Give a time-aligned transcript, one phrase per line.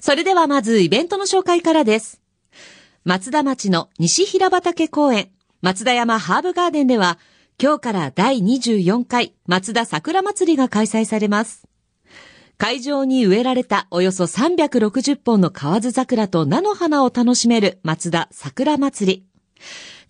[0.00, 2.20] それではまずイベントの紹介からです。
[3.04, 7.18] 松田町の西平畑公園、松田山ハーブガーデンでは、
[7.60, 11.66] 今日から第24回松田桜祭りが開催されます。
[12.58, 19.26] 会場に植えられたおよそ360本の河津桜と菜の花を楽しめる松田桜祭り。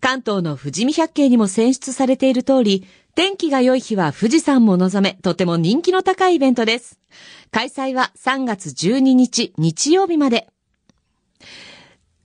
[0.00, 2.86] 関東の富士見百景にも選出されている通り、
[3.18, 7.00] 天気が良い日は富士山も望め、とても人気の高いイベントです。
[7.50, 10.46] 開催は3月12日日曜日まで。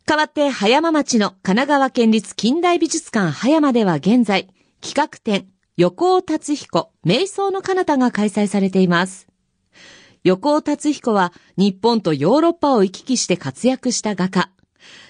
[0.06, 4.50] 代わって葉山町の神奈川県立近代美術館葉山では現在、
[4.82, 9.28] 企画展、横尾達彦、瞑想の彼方が開催されています。
[10.24, 14.52] 横尾達彦は日本とヨーロッパを行き来して活躍した画家。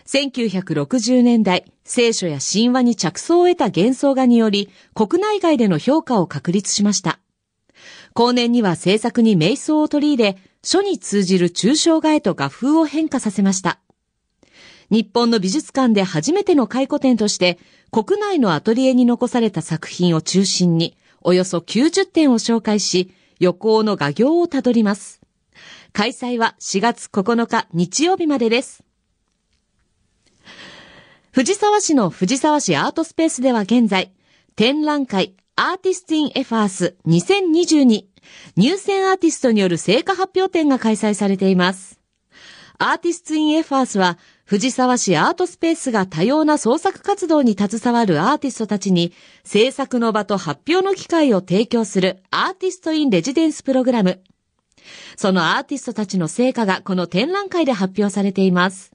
[0.06, 7.20] 1960年代、聖書や神話に着想を得た幻想画により、国内外での評価を確立しました。
[8.14, 13.80] 後年には制作に瞑想を取り入れ、書に通じる抽象画へと画風を変化させました。
[14.90, 17.58] 日本の美術館で初めての回顧展として、
[17.92, 25.22] 国内のアトリエに残された作品を中心に、およそ90点を紹介し、横尾の画業をたどります。
[25.94, 28.84] 開催は4月9日日曜日までです。
[31.34, 34.14] 藤沢市の藤沢市アートスペースでは現在、
[34.56, 38.04] 展覧会 Artists in FAS 2022
[38.56, 42.00] 入選アーティストによる成果発表展が開催されています。
[42.78, 49.12] Artists in FAS は藤沢市アートスペースが多様な創作活動に携わるアーティストたちに
[49.44, 54.22] 制作の場と発表の機会を提供するアーティストインレジデンスプログラム。
[55.18, 58.92] そのアーティストたちの成果がこの展覧会で発表されています。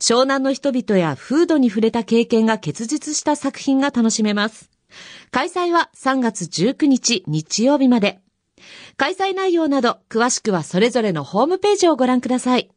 [0.00, 4.70] 湘南の人々や風土に触れた経験が結実した作品が楽しめます。
[5.30, 8.20] 開催は3月19日日曜日まで。
[8.96, 12.70] 開催内容など詳しくはそれぞれのホームページをご覧ください。